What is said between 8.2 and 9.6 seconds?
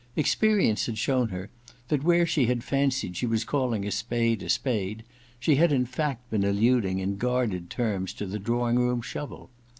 the drawing room shovel.